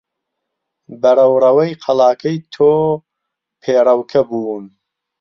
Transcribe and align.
بە 1.01 1.11
ڕەوڕەوەی 1.17 1.79
قەڵاکەی 1.83 2.37
تۆ 2.53 2.71
پێڕەوکە 3.61 4.21
بوون. 4.29 4.65